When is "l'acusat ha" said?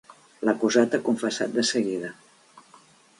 0.47-1.01